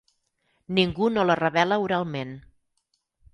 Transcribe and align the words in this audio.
Ningú 0.77 1.09
no 1.17 1.25
la 1.31 1.35
revela 1.41 1.79
oralment. 1.85 2.33